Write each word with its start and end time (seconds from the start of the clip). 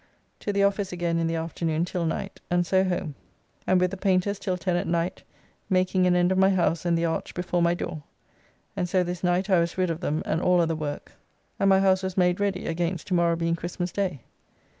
To 0.39 0.51
the 0.51 0.63
office 0.63 0.91
again 0.91 1.19
in 1.19 1.27
the 1.27 1.35
afternoon 1.35 1.85
till 1.85 2.07
night, 2.07 2.39
and 2.49 2.65
so 2.65 2.83
home, 2.83 3.13
and 3.67 3.79
with 3.79 3.91
the 3.91 3.97
painters 3.97 4.39
till 4.39 4.57
10 4.57 4.75
at 4.75 4.87
night, 4.87 5.21
making 5.69 6.07
an 6.07 6.15
end 6.15 6.31
of 6.31 6.39
my 6.39 6.49
house 6.49 6.85
and 6.85 6.97
the 6.97 7.05
arch 7.05 7.35
before 7.35 7.61
my 7.61 7.75
door, 7.75 8.01
and 8.75 8.89
so 8.89 9.03
this 9.03 9.23
night 9.23 9.47
I 9.47 9.59
was 9.59 9.77
rid 9.77 9.91
of 9.91 9.99
them 10.01 10.23
and 10.25 10.41
all 10.41 10.59
other 10.59 10.75
work, 10.75 11.11
and 11.59 11.69
my 11.69 11.81
house 11.81 12.01
was 12.01 12.17
made 12.17 12.39
ready 12.39 12.65
against 12.65 13.05
to 13.09 13.13
morrow 13.13 13.35
being 13.35 13.55
Christmas 13.55 13.91
day. 13.91 14.21